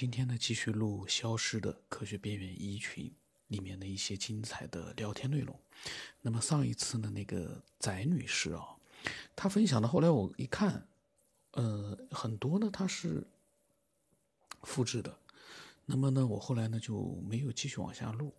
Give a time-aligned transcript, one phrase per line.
[0.00, 3.04] 今天呢，继续录《消失的科学边缘一群》
[3.48, 5.54] 里面的一些精彩的聊天内容。
[6.22, 8.64] 那么上一次呢，那个翟女士啊，
[9.36, 10.88] 她分享的，后来我一看，
[11.50, 13.26] 呃，很多呢，她是
[14.62, 15.14] 复制的。
[15.84, 18.32] 那么呢，我后来呢就没有继续往下录。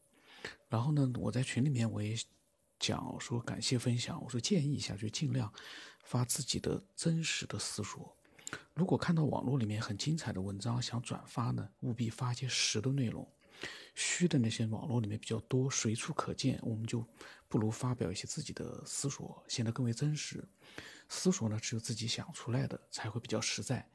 [0.68, 2.18] 然后呢，我在群里面我也
[2.80, 5.54] 讲说感谢分享，我说建议一下，就尽量
[6.02, 8.18] 发自己的真实的思索。
[8.74, 13.28] 如果看到网络里面很精彩的文章想转发呢，务必发些实的内容。
[13.94, 17.06] 虚的那些网络里面比较多，随处可见，我们就
[17.48, 20.44] 不如发表一些自己的思索，显得更为真实。
[21.10, 23.88] 思索呢，只有自己想出来的才会比较实在，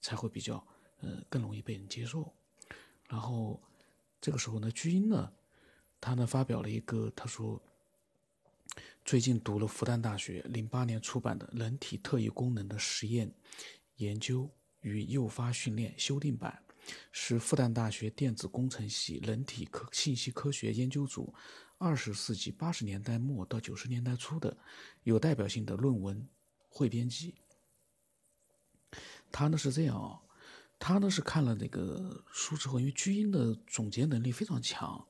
[0.00, 0.64] 才会比较
[1.00, 2.32] 呃更容易被人接受。
[3.08, 3.60] 然后
[4.20, 5.32] 这个时候呢，巨婴呢，
[6.00, 7.60] 他呢发表了一个，他说
[9.04, 13.30] 最近读了复旦大学零八年出版的《人体特异功能的实验
[14.00, 14.50] 研究
[14.80, 16.62] 与诱发训练》修订版。
[17.12, 21.32] 是复旦大学电子工程系人体科信息科学研究组
[21.76, 24.56] 二十世纪八十年代末到九十年代初的
[25.02, 26.26] 有代表性的论文
[26.68, 27.34] 汇编集。
[29.30, 30.18] 他呢是这样啊，
[30.78, 35.06] 他呢是看了那个书之后，因为巨婴的总结能力非常强。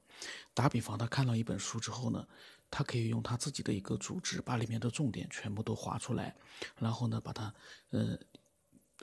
[0.52, 2.27] 打比方，他看到一本书之后呢，
[2.69, 6.36] 他可以用他自己的一个组织把里面的重点全部都划出来，
[6.77, 7.54] 然后呢把它
[7.91, 8.19] 呃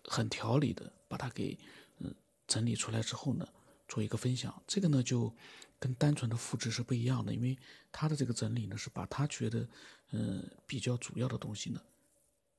[0.06, 1.58] 很条理的把它给
[2.00, 2.14] 嗯。
[2.48, 3.46] 整理出来之后呢，
[3.90, 4.64] 做一个分享。
[4.66, 5.36] 这个呢，就
[5.78, 7.58] 跟单纯的复制是不一样的，因为
[7.92, 9.68] 他的这个整理呢，是把他觉得，
[10.12, 11.82] 嗯，比较主要的东西呢，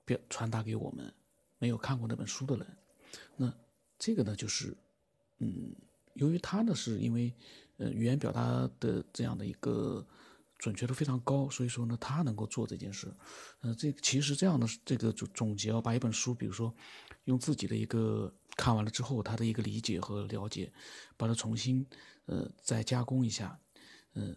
[0.05, 1.11] 表传达给我们
[1.58, 2.67] 没有看过那本书的人。
[3.34, 3.50] 那
[3.98, 4.77] 这个呢，就是，
[5.39, 5.75] 嗯，
[6.12, 7.33] 由于他呢，是因为，
[7.78, 10.06] 呃，语言表达的这样的一个。
[10.59, 13.14] 准确度非常高，所以说呢，他能够做这件事。
[13.61, 16.75] 呃，这其实这样的这个总总结啊，把一本书，比如说
[17.25, 20.73] 用自己的一个看完了之后，他的一个理解和了解，
[21.17, 21.86] 把它重新
[22.27, 23.59] 呃再加工一下，
[24.14, 24.36] 嗯，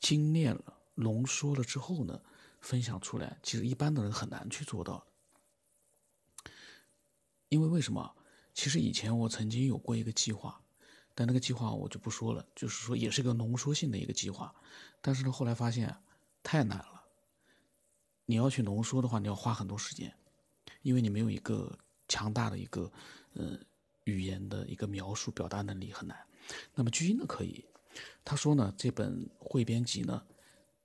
[0.00, 2.22] 精炼了、浓缩了之后呢，
[2.60, 5.06] 分享出来，其实一般的人很难去做到。
[7.48, 8.16] 因为为什么？
[8.52, 10.63] 其实以前我曾经有过一个计划。
[11.14, 14.54] 但那个计划我就不说了，就是说也是个浓缩性的一个计划，
[15.00, 15.94] 但是呢后来发现
[16.42, 17.04] 太难了。
[18.26, 20.14] 你要去浓缩的话，你要花很多时间，
[20.82, 22.90] 因为你没有一个强大的一个
[23.34, 23.58] 呃
[24.04, 26.18] 语言的一个描述表达能力很难。
[26.74, 27.64] 那么巨婴呢可以，
[28.24, 30.26] 他说呢这本汇编集呢，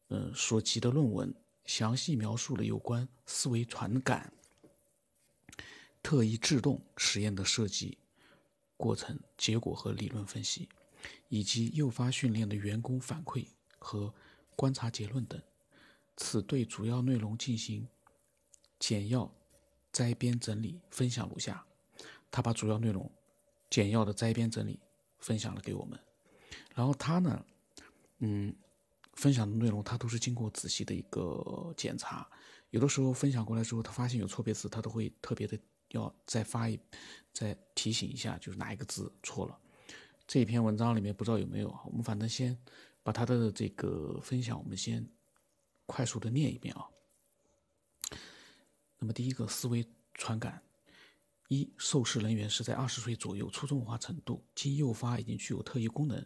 [0.10, 1.34] 呃所集的论文
[1.66, 4.34] 详细描述了有关思维传感、
[6.04, 7.98] 特异制动实验的设计。
[8.80, 10.70] 过程、结果和理论分析，
[11.28, 13.46] 以及诱发训练的员工反馈
[13.78, 14.14] 和
[14.56, 15.40] 观察结论等。
[16.16, 17.86] 此对主要内容进行
[18.80, 19.30] 简要
[19.92, 21.66] 摘编整理，分享如下。
[22.32, 23.12] 他把主要内容
[23.70, 24.80] 简要的摘编整理
[25.20, 26.00] 分享了给我们。
[26.74, 27.46] 然后他呢，
[28.20, 28.56] 嗯，
[29.16, 32.26] 分享的内容他都是经过仔细的一个检查。
[32.70, 35.60] 有的时候分享过来之后，他发现有错别字，他都会特别的。
[35.90, 36.80] 要再发一，
[37.34, 39.58] 再提醒一下，就是哪一个字错了。
[40.28, 42.56] 这篇文章里面不知道有没有啊，我们反正先
[43.02, 45.08] 把他的这个分享，我们先
[45.86, 46.86] 快速的念一遍啊。
[49.00, 49.84] 那么第一个思维
[50.14, 50.62] 传感，
[51.48, 56.24] 一受试人员是在二十岁左右，初中文化程度，经诱发已经具有特异功能，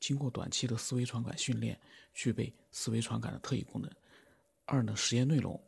[0.00, 1.80] 经过短期的思维传感训练，
[2.12, 3.88] 具备思维传感的特异功能。
[4.64, 5.62] 二呢，实验内容。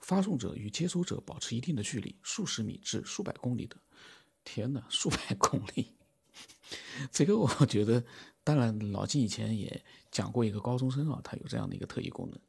[0.00, 3.76] 发送者与接收者保持一定的距离，数十米至数百公里的。
[4.42, 5.94] 天哪， 数百公里！
[7.12, 8.02] 这个我觉得，
[8.42, 12.40] 当然老金以前也讲过一个高中生啊，他有这样的一个特异功能。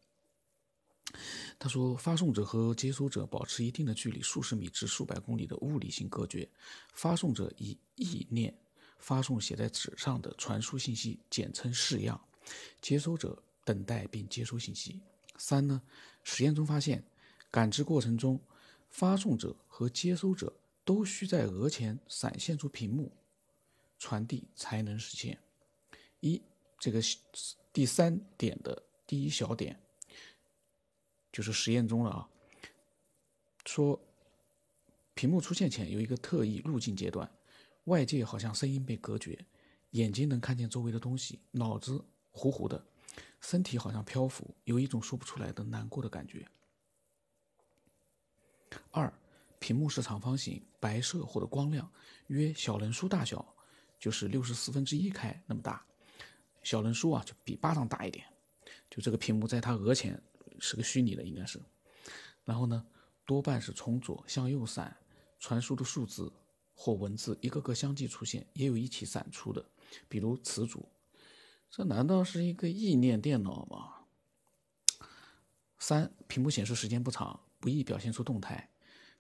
[1.60, 6.50] 他说，发送者和接收者保持一定的距离，数十米至数百公里的物理性隔绝。
[6.94, 8.56] 发送者以意念
[8.98, 12.20] 发送写在纸上的传输信息，简称式样。
[12.80, 15.02] 接收者等待并接收信息。
[15.38, 15.82] 三呢，
[16.24, 17.04] 实验中发现。
[17.52, 18.40] 感知过程中，
[18.90, 20.54] 发送者和接收者
[20.86, 23.12] 都需在额前闪现出屏幕，
[24.00, 25.38] 传递才能实现。
[26.22, 26.42] 一，
[26.80, 27.02] 这个
[27.74, 29.78] 第三点的第一小点，
[31.32, 32.30] 就是实验中了啊。
[33.66, 34.00] 说，
[35.14, 37.30] 屏幕出现前有一个特异路径阶段，
[37.84, 39.46] 外界好像声音被隔绝，
[39.92, 42.86] 眼睛能看见周围的东西，脑子糊糊的，
[43.42, 46.48] 身体好像漂浮，有一种说不出来的难过的感觉。
[48.92, 49.12] 二，
[49.60, 51.90] 屏幕是长方形，白色或者光亮，
[52.28, 53.46] 约小人书大小，
[54.00, 55.86] 就是六十四分之一开那么大。
[56.64, 58.26] 小人书啊，就比巴掌大一点。
[58.90, 60.22] 就这个屏幕在他额前
[60.60, 61.62] 是个虚拟的，应该是。
[62.44, 62.86] 然后呢，
[63.26, 64.96] 多半是从左向右闪，
[65.40, 66.32] 传输的数字
[66.74, 69.66] 或文字一个个相继出现，也有一起闪出的，
[70.10, 70.88] 比如词组。
[71.70, 73.96] 这难道是一个意念电脑吗？
[75.80, 78.68] 三、屏幕显示时间不长，不易表现出动态。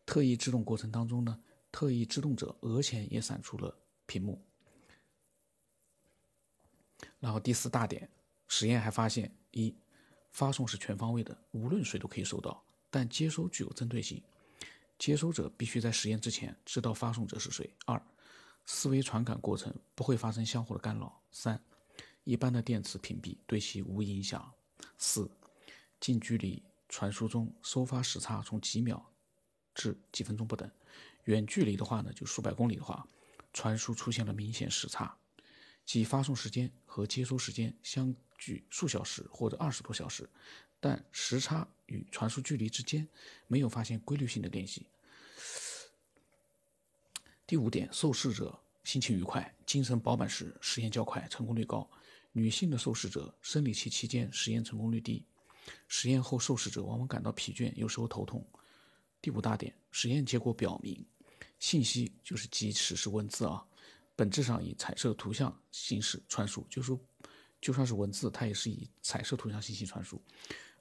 [0.06, 1.40] 特异制动过程当中呢，
[1.72, 3.74] 特异制动者额前也闪出了
[4.06, 4.44] 屏幕。
[7.20, 8.10] 然后第四大点，
[8.48, 9.74] 实验还发现：一、
[10.32, 14.22] 发送是全方位的，无论谁都可以收到，但接收具有针对性，
[14.98, 17.72] 接收者必须在实验之前知道发送者是谁。
[17.86, 18.02] 二、
[18.66, 21.22] 思维传感过程不会发生相互的干扰。
[21.32, 21.64] 三、
[22.24, 24.52] 一般的电磁屏蔽对其无影响。
[24.98, 25.30] 四、
[26.00, 26.62] 近距离
[26.92, 29.12] 传输中收发时差从几秒
[29.74, 30.70] 至几分钟不等，
[31.24, 33.08] 远距离的话呢，就数百公里的话，
[33.54, 35.18] 传输出现了明显时差，
[35.86, 40.30] 即发送时间和接收时间相距数小时或者二十多小时，
[40.82, 43.08] 但时差与传输距离之间
[43.48, 44.86] 没有发现规律性的联系。
[47.48, 51.90] 第五点，受试者心情愉快、精神饱满时，实验较快，成功率高。
[52.34, 55.26] 女性的受试者生理期期间实验成功率低，
[55.88, 58.46] 实验后受试者往往感到疲倦，有时候头痛。
[59.22, 61.06] 第五大点，实验结果表明，
[61.60, 63.64] 信息就是即使是文字啊，
[64.16, 67.00] 本质上以彩色图像形式传输，就说
[67.62, 70.22] 就算是文字，它也是以彩色图像信息传输。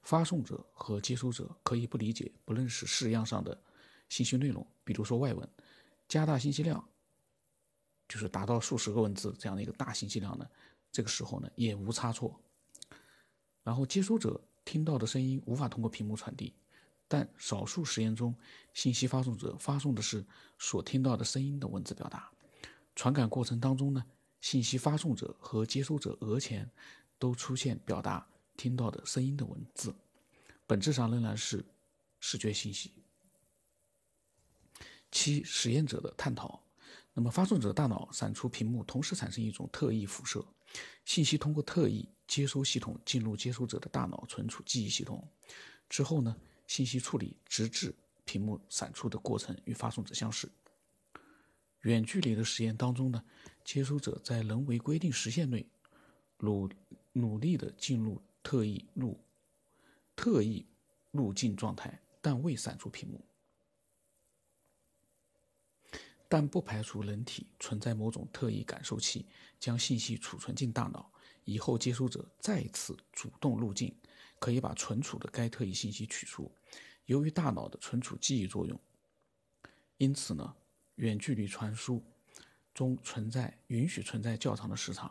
[0.03, 3.61] 发送者和接收者可以不理解、不认识式样上的
[4.09, 5.47] 信息内容，比如说外文，
[6.09, 6.83] 加大信息量，
[8.09, 10.49] 就是达到数十个文字这样的一个大信息量呢。
[10.91, 12.41] 这个时候呢，也无差错。
[13.63, 16.55] 然后接收者听到的声音无法通过屏幕传递，
[17.09, 18.35] 但少数实验中，
[18.75, 20.25] 信息发送者发送的是
[20.59, 22.31] 所听到的声音的文字表达。
[22.95, 24.05] 传感过程当中呢，
[24.41, 26.71] 信息发送者和接收者额前
[27.19, 28.27] 都出现表达
[28.57, 29.95] 听到的声音的文字，
[30.67, 31.65] 本质上仍然是
[32.21, 32.93] 视觉信息。
[35.11, 36.63] 七、实验者的探讨。
[37.13, 40.47] 那么发送者大脑闪出屏幕，同时产生一种特异辐射。
[41.05, 45.27] 信息通过特异接收系统进入接收者的大脑存储记忆系统，
[45.89, 46.37] 之后呢，
[46.67, 47.95] 信息处理直至
[48.25, 50.51] 屏幕闪出的过程与发送者相似。
[51.83, 53.25] 远距离的实验当中呢，
[53.65, 55.67] 接收者在人为规定时限内
[56.39, 56.69] 努
[57.13, 59.19] 努力的进入特异路
[60.15, 60.67] 特异
[61.11, 63.21] 路径状态，但未闪出屏幕。
[66.31, 69.27] 但不排除人体存在某种特异感受器，
[69.59, 71.11] 将信息储存进大脑，
[71.45, 73.93] 以后接收者再次主动入境，
[74.39, 76.49] 可以把存储的该特异信息取出。
[77.07, 78.81] 由于大脑的存储记忆作用，
[79.97, 80.55] 因此呢，
[80.95, 82.01] 远距离传输
[82.73, 85.11] 中存在允许存在较长的时长。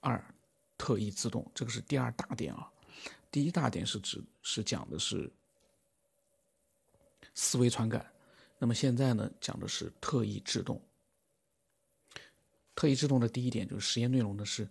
[0.00, 0.34] 二，
[0.76, 2.68] 特异自动，这个是第二大点啊。
[3.30, 5.32] 第一大点是指是讲的是
[7.32, 8.04] 思维传感。
[8.62, 10.80] 那么现在呢，讲的是特异制动。
[12.76, 14.68] 特异制动的第一点就是实验内容呢是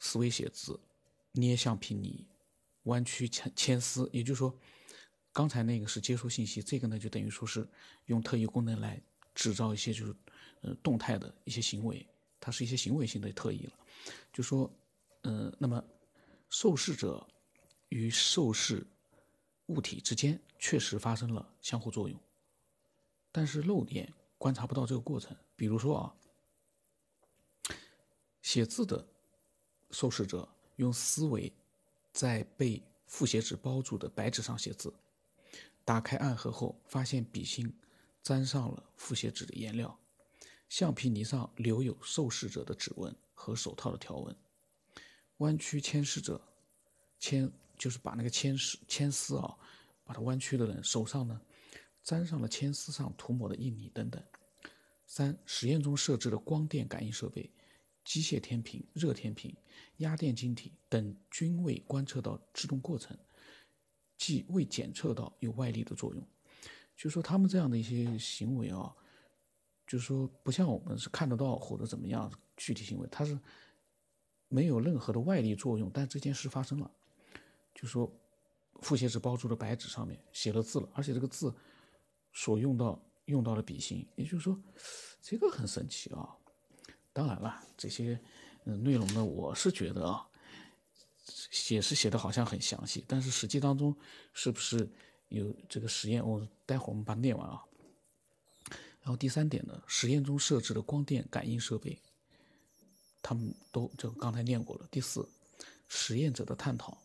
[0.00, 0.80] 思维写字、
[1.30, 2.26] 捏橡皮泥、
[2.82, 4.52] 弯曲牵牵丝，也就是说，
[5.32, 7.64] 刚才那个是接收信息，这个呢就等于说是
[8.06, 9.00] 用特异功能来
[9.36, 10.12] 制造一些就是
[10.62, 12.04] 呃动态的一些行为，
[12.40, 13.72] 它是一些行为性的特异了。
[14.32, 14.68] 就说，
[15.22, 15.80] 呃，那么
[16.50, 17.24] 受试者
[17.90, 18.84] 与受试
[19.66, 22.20] 物体之间确实发生了相互作用。
[23.36, 25.36] 但是肉眼观察不到这个过程。
[25.54, 26.14] 比如说啊，
[28.40, 29.06] 写字的
[29.90, 31.52] 受试者用思维
[32.12, 34.90] 在被复写纸包住的白纸上写字，
[35.84, 37.70] 打开暗盒后，发现笔芯
[38.22, 40.00] 沾上了复写纸的颜料，
[40.70, 44.34] 橡皮泥上留有受试者的指纹和手套的条纹。
[45.36, 46.40] 弯曲铅丝者，
[47.18, 49.54] 铅就是把那个铅丝铅丝啊，
[50.06, 51.38] 把它弯曲的人手上呢。
[52.06, 54.22] 沾上了铅丝上涂抹的印泥等等。
[55.08, 57.52] 三、实验中设置的光电感应设备、
[58.04, 59.52] 机械天平、热天平、
[59.96, 63.18] 压电晶体等均未观测到制动过程，
[64.16, 66.24] 即未检测到有外力的作用。
[66.96, 68.94] 就说他们这样的一些行为啊，
[69.84, 73.36] 就说不像我们是看得到或者怎么样具体行为，它是
[74.46, 76.88] 没有任何的外力作用，但这件事发生了。
[77.74, 78.08] 就说
[78.80, 81.52] 复写纸包住的白纸上面写了字了，而且这个字。
[82.36, 84.60] 所用到用到的笔芯，也就是说，
[85.22, 86.36] 这个很神奇啊。
[87.14, 88.20] 当然了，这些
[88.66, 90.28] 嗯内容呢，我是觉得啊，
[91.24, 93.96] 写是写的好像很详细，但是实际当中
[94.34, 94.86] 是不是
[95.28, 96.22] 有这个实验？
[96.22, 97.64] 我待会儿我们把它念完啊。
[99.00, 101.98] 然后第三点呢，实验中设置的光电感应设备，
[103.22, 104.86] 他们都这刚才念过了。
[104.90, 105.26] 第四，
[105.88, 106.98] 实验者的探讨。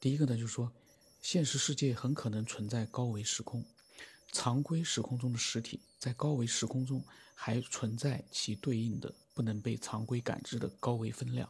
[0.00, 0.72] 第一个呢，就是说，
[1.20, 3.64] 现实世界很可能存在高维时空。
[4.34, 7.02] 常规时空中的实体，在高维时空中
[7.34, 11.48] 还存在其对应的不能被常规感知的高维分量。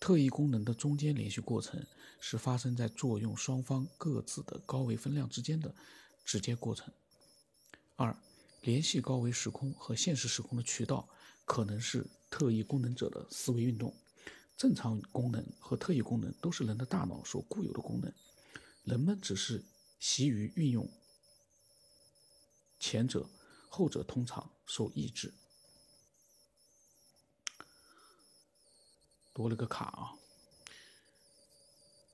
[0.00, 1.80] 特异功能的中间联系过程
[2.18, 5.72] 是发生在作用双方各自的高维分量之间的
[6.24, 6.92] 直接过程。
[7.94, 8.14] 二、
[8.62, 11.08] 联系高维时空和现实时空的渠道
[11.44, 13.94] 可能是特异功能者的思维运动。
[14.56, 18.12] 正常功能和特异功能都是人的大脑所固有的功能，
[18.84, 19.62] 人们只是
[20.00, 20.88] 习于运用
[22.82, 23.24] 前者，
[23.68, 25.32] 后者通常受抑制。
[29.32, 30.12] 多了个卡啊！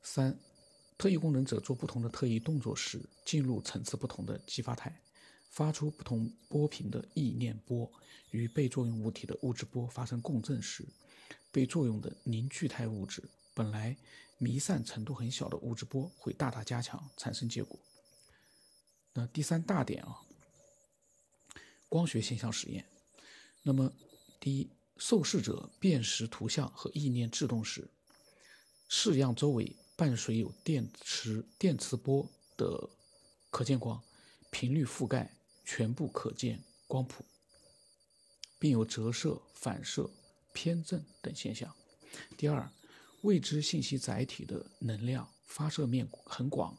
[0.02, 0.38] 三，
[0.98, 5.00] 特异功能者做不同的特异动作时，进入层次不同的激发态，
[5.48, 7.90] 发出不同波频的意念波，
[8.30, 10.86] 与被作用物体的物质波发生共振时，
[11.50, 13.96] 被作用的凝聚态物质本来
[14.36, 17.80] 弥散程度很小的物质波会大大加强，产生结果。
[19.14, 20.22] 那第三大点啊，
[21.88, 22.84] 光学现象实验。
[23.62, 23.92] 那么
[24.40, 24.68] 第一。
[25.00, 27.88] 受试者辨识图像和意念制动时，
[28.88, 32.90] 试样周围伴随有电磁电磁波的
[33.48, 34.02] 可见光，
[34.50, 35.32] 频率覆盖
[35.64, 37.24] 全部可见光谱，
[38.58, 40.10] 并有折射、反射、
[40.52, 41.72] 偏振等现象。
[42.36, 42.68] 第二，
[43.20, 46.76] 未知信息载体的能量发射面很广，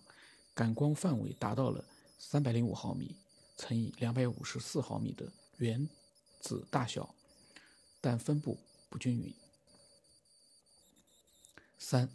[0.53, 1.85] 感光范围达到了
[2.17, 3.15] 三百零五毫米
[3.59, 5.87] 乘以两百五十四毫米的原
[6.39, 7.13] 子大小。
[8.01, 8.57] 但分布
[8.89, 9.35] 不均匀。
[11.77, 12.09] 三，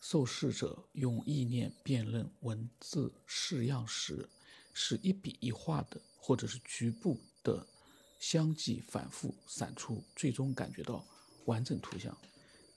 [0.00, 4.28] 受试者用意念辨认文字式样时，
[4.72, 7.66] 是一笔一画的，或者是局部的
[8.20, 11.04] 相继反复闪出，最终感觉到
[11.46, 12.16] 完整图像。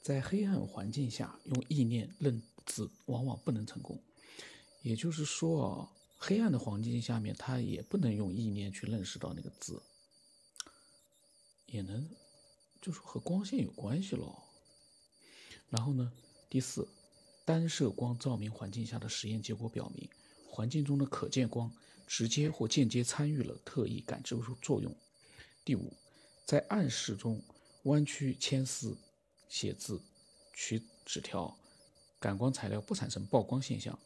[0.01, 4.01] 在黑暗环境下用意念认字，往往不能成功。
[4.81, 5.91] 也就是说啊，
[6.23, 9.81] 黑暗的环境下面，他也不能用意念去认识到那个字，
[11.65, 12.07] 也能。
[12.79, 14.35] 就是和光线有关系喽。
[15.69, 16.11] 然后呢，
[16.49, 16.87] 第四，
[17.45, 20.09] 单色光照明环境下的实验结果表明，
[20.47, 21.71] 环境中的可见光
[22.07, 24.95] 直接或间接参与了特异感知作用。
[25.63, 25.93] 第五，
[26.43, 27.39] 在暗室中
[27.83, 28.97] 弯曲铅丝、
[29.47, 30.01] 写字、
[30.53, 31.55] 取纸条，
[32.19, 33.97] 感光材料不产生曝光现象，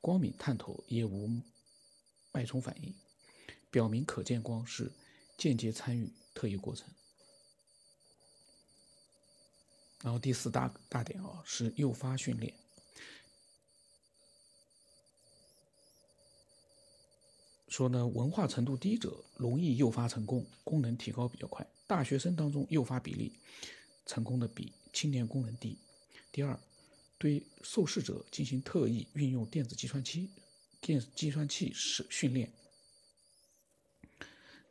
[0.00, 1.28] 光敏探头也无
[2.32, 2.94] 脉冲反应，
[3.70, 4.90] 表明可见光是
[5.36, 6.88] 间接参与特异过程。
[10.02, 12.52] 然后第四大大点啊是诱发训练，
[17.68, 21.64] 说呢文化程度低者容易诱发成功，功能提高比较快。
[21.86, 23.32] 大学生当中诱发比例
[24.06, 25.78] 成功的比青年功能低。
[26.32, 26.58] 第二，
[27.18, 30.28] 对受试者进行特异运用电子计算器
[30.82, 32.52] 电计算器使训练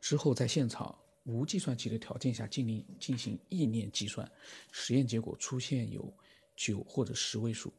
[0.00, 0.96] 之后，在现场。
[1.24, 4.28] 无计算器的条件下进行进行意念计算，
[4.72, 6.12] 实验结果出现有
[6.56, 7.72] 九或者十位数，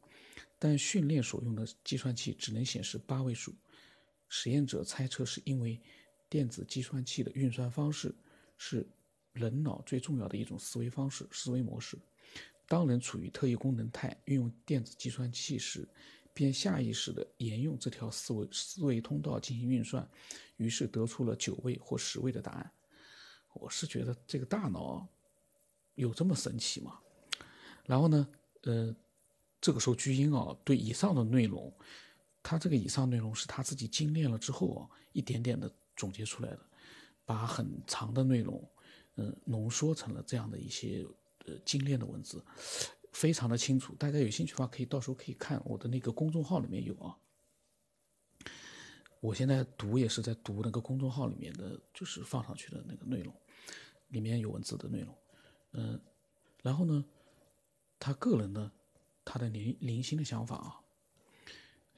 [0.57, 3.53] 但训练所用的计算器只能显示八位数。
[4.29, 5.77] 实验者猜测是因为
[6.29, 8.15] 电子计算器的运算方式
[8.57, 8.87] 是
[9.33, 11.97] 人脑最重要的一种思维方式、思维模式。
[12.65, 15.85] 当人处于特异功能态运用电子计算器时，
[16.33, 20.07] 便下意识地沿用这条思维思维通道进行运算，
[20.57, 22.71] 于是得出了九位或十位的答案。
[23.53, 25.07] 我是觉得这个大脑
[25.93, 26.99] 有这么神奇吗？
[27.85, 28.27] 然后呢，
[28.63, 28.95] 呃，
[29.61, 31.71] 这个时候巨婴啊，对以上的内容，
[32.41, 36.59] 他这个以上内容是他自己精炼了之后啊，一点点的总结出来的，
[37.25, 38.67] 把很长的内容，
[39.17, 41.05] 嗯，浓缩成了这样的一些
[41.45, 42.43] 呃精炼的文字，
[43.13, 43.95] 非常的清楚。
[43.95, 47.15] 大家有兴趣的话，可以到时候可以看我的那个公众号里面有啊。
[49.21, 53.33] 我现在读也是在读那个公众号里面的就是放上去的那个内容。
[54.09, 55.17] 里面有文字的内容，
[55.71, 55.99] 嗯，
[56.61, 57.03] 然后呢，
[57.97, 58.71] 他个人的
[59.25, 60.79] 他的零零星的想法啊，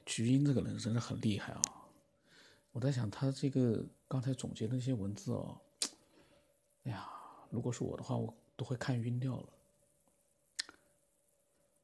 [0.06, 1.60] 菊英这个人真的很厉害啊！
[2.72, 5.60] 我在想他这个刚才总结的那些文字哦，
[6.84, 7.06] 哎呀，
[7.50, 9.48] 如果是我的话，我都会看晕掉了。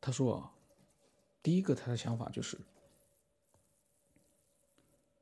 [0.02, 0.52] 他说啊，
[1.44, 2.58] 第一个他的想法就是，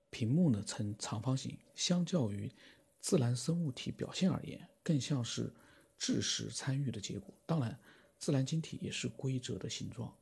[0.08, 2.50] 屏幕呢呈长方形，相较于
[2.98, 4.66] 自然生物体表现而言。
[4.82, 5.52] 更像是
[5.98, 7.34] 智识参与的结果。
[7.44, 7.78] 当然，
[8.18, 10.16] 自然晶体也是规则的形状。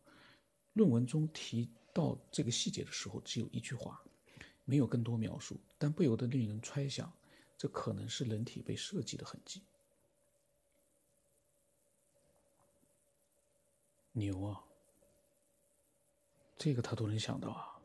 [0.72, 4.02] 论文中提到这个细节的时候，只有一句话，
[4.64, 7.10] 没有更多描述，但不由得令人揣想，
[7.56, 9.62] 这可能是人体被设计的痕迹。
[14.18, 14.60] 牛啊！
[16.56, 17.78] 这个他都能想到啊！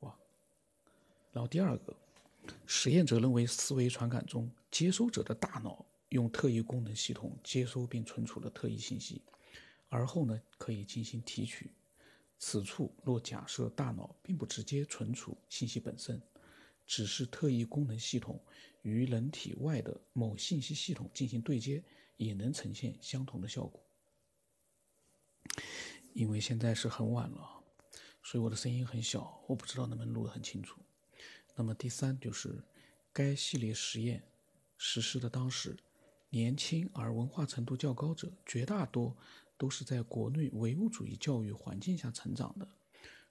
[0.00, 0.16] 哇！
[1.32, 1.96] 然后第二个，
[2.66, 9.20] 实验者认为思维传感中，接收者的大脑用特异功能系统接收并存储了特异信息，
[9.88, 11.72] 而后呢可以进行提取。
[12.38, 16.22] 此处若假设大脑并不直接存储信息本身，
[16.86, 18.40] 只是特异功能系统
[18.82, 21.82] 与人体外的某信息系统进行对接，
[22.16, 23.82] 也能呈现相同的效果。
[26.16, 27.62] 因为现在是很晚了，
[28.22, 30.80] 所以我的声音很小，我不知道能不能录得很清楚。
[31.54, 32.64] 那么第三就是，
[33.12, 34.22] 该系列实验
[34.78, 35.76] 实施的当时，
[36.30, 39.16] 年轻而文化程度较高者绝大多。
[39.58, 42.68] 都是在国内唯物主义教育环境下成长的，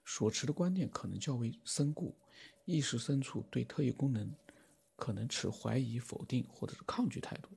[0.04, 2.16] 所持的观念可能较为深固，
[2.64, 4.34] 意识深处对特异功能
[4.96, 7.50] 可能持怀疑、否定或者是抗拒态度，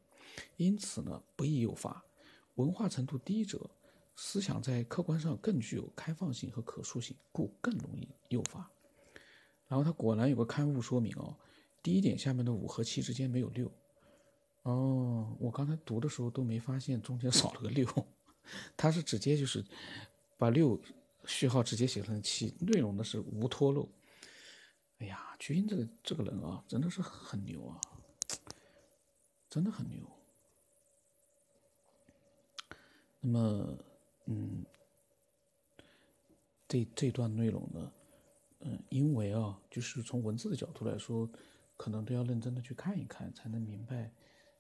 [0.58, 2.06] 因此呢不易诱发。
[2.58, 3.68] 文化程度低者，
[4.22, 8.70] 思想在客观上更具有开放性和可塑性，故更容易诱发。
[9.66, 11.34] 然后他果然有个刊物说明哦，
[11.82, 13.72] 第一点下面的五和七之间没有六。
[14.64, 17.88] 哦，我刚才读的时候都没发现中间少了个六。
[18.76, 19.64] 他是直接就是
[20.38, 20.78] 把六
[21.26, 23.88] 序号直接写成七，内容呢是无脱漏。
[24.98, 27.80] 哎呀，菊英这个这个人啊，真的是很牛啊，
[29.50, 30.06] 真的很牛。
[33.22, 33.78] 那么，
[34.32, 34.64] 嗯，
[36.68, 37.92] 这这段内容呢，
[38.62, 41.30] 嗯，因为啊，就是从文字的角度来说，
[41.76, 44.12] 可能都要认真的去看一看，才能明白。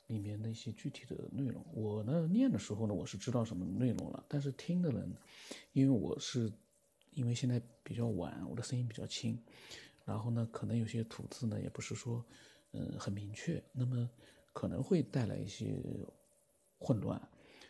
[0.07, 5.15] 里面的一些具体的内容，我呢念的时候呢，我是知道什么内容了，但是听的人，
[5.71, 6.51] 因为我是，
[7.11, 9.37] 因为现在比较晚，我的声音比较轻，
[10.05, 12.25] 然后呢，可能有些吐字呢也不是说，
[12.71, 14.09] 嗯，很明确，那么
[14.51, 15.79] 可能会带来一些
[16.79, 17.21] 混乱，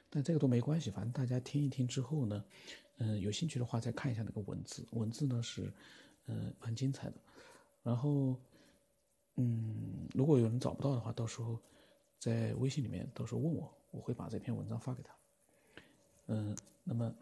[0.09, 2.43] 但这个都没关系，反正大家听一听之后呢，
[2.97, 5.71] 嗯，有兴趣的话再看一下那个文字，文字呢是，
[6.25, 7.15] 嗯，蛮精彩的，
[7.83, 8.35] 然后，
[9.35, 11.59] 嗯，如果有人找不到的话，到时候。
[12.19, 15.15] 在微信里面，到时候问我，我会把这篇文章发给他。
[16.25, 17.15] 嗯，那么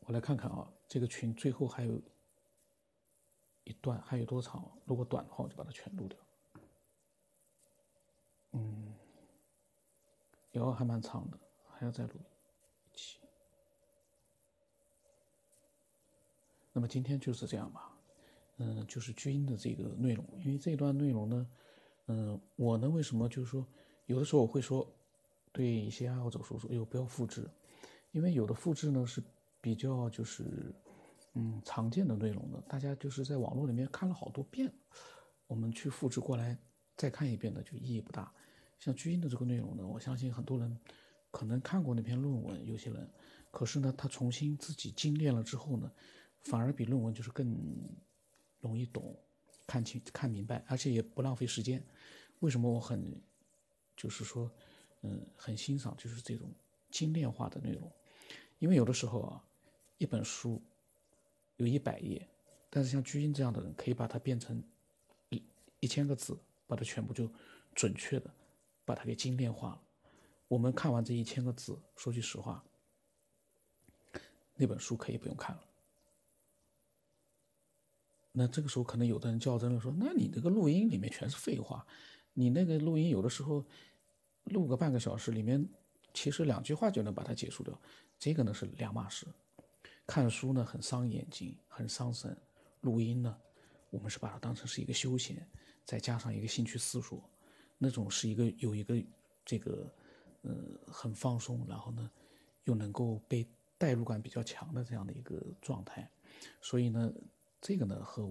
[0.00, 1.98] 我来看看啊，这个群最后还有
[3.64, 4.70] 一段，还有多长？
[4.84, 6.18] 如果短的话，我就把它全录掉。
[10.66, 11.38] 有还蛮长的，
[11.70, 12.14] 还要再录
[12.92, 13.18] 一期。
[16.72, 17.96] 那么今天就是这样吧。
[18.58, 21.46] 嗯，就是军的这个内容，因为这段内容呢。
[22.06, 23.66] 嗯，我呢，为什么就是说，
[24.06, 24.86] 有的时候我会说，
[25.52, 27.48] 对一些爱好者说说，哎呦，不要复制，
[28.10, 29.22] 因为有的复制呢是
[29.60, 30.74] 比较就是，
[31.34, 34.70] 嗯，常见的内容的，大家就是在网络里面看了好多遍，
[35.46, 36.58] 我们去复制过来
[36.96, 38.30] 再看一遍的就意义不大。
[38.80, 40.76] 像巨婴的这个内容呢，我相信很多人
[41.30, 43.08] 可能看过那篇论文，有些人，
[43.52, 45.92] 可是呢，他重新自己精炼了之后呢，
[46.40, 47.56] 反而比论文就是更
[48.60, 49.16] 容易懂。
[49.66, 51.80] 看清、看明白，而且也不浪费时间。
[52.40, 53.22] 为什么我很，
[53.96, 54.50] 就是说，
[55.02, 56.52] 嗯，很欣赏就是这种
[56.90, 57.88] 精炼化的内容？
[58.58, 59.44] 因为有的时候啊，
[59.98, 60.60] 一本书
[61.56, 62.28] 有一百页，
[62.68, 64.60] 但是像居英这样的人，可以把它变成
[65.28, 65.40] 一
[65.78, 67.30] 一千个字，把它全部就
[67.72, 68.28] 准确的
[68.90, 69.82] 把它给精炼化了。
[70.48, 72.64] 我们看完这一千个字，说句实话，
[74.56, 75.62] 那本书可以不用看了。
[78.32, 81.86] 那这个时候可能有的人较真了，说：“那你这个录音里面全是废话，
[82.32, 83.64] 你那个录音有的时候
[84.44, 85.64] 录个半个小时，里面
[86.12, 87.80] 其实两句话就能把它结束掉，
[88.18, 89.24] 这个呢是两码事。
[90.04, 92.34] 看书呢很伤眼睛，很伤神；
[92.80, 93.38] 录音呢，
[93.90, 95.48] 我们是把它当成是一个休闲，
[95.84, 97.22] 再加上一个兴趣思索，
[97.82, 99.02] 那种是一个有一个
[99.44, 99.92] 这个
[100.42, 100.54] 呃
[100.86, 102.08] 很放松，然后呢
[102.64, 103.44] 又能够被
[103.76, 106.08] 代入感比较强的这样的一个状态，
[106.60, 107.12] 所以呢。”
[107.62, 108.26] 这个呢和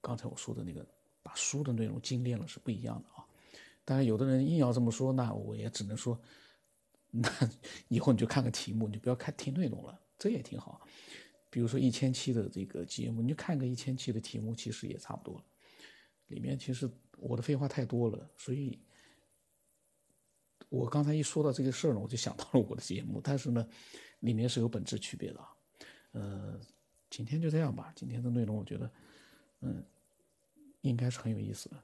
[0.00, 0.86] 刚才我说的那个
[1.20, 3.26] 把书的内容精炼了是不一样的啊。
[3.84, 6.16] 当然，有的人硬要这么说，那我也只能说，
[7.10, 7.28] 那
[7.88, 10.80] 以后你就看个题目，你就不要看听内容了，这也挺好。
[11.50, 15.44] 比如说一千期的这个节目，你就看个一千期的题目，其实也差不多了。
[16.28, 18.78] 里面其实我的废话太多了，所以，
[20.68, 23.66] 我刚才一说到这个事儿呢，我就想到了我的节目，但是呢，
[24.20, 25.40] 里面是有本质区别的，
[26.12, 26.60] 呃。
[27.10, 27.90] 今天就这样吧。
[27.96, 28.92] 今天的内容我觉得，
[29.62, 29.82] 嗯，
[30.82, 31.82] 应该是很有意思的。